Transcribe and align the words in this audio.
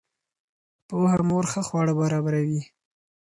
پوهه 0.87 1.19
مور 1.29 1.45
ښه 1.51 1.61
خواړه 1.67 1.93
برابروي. 2.01 2.61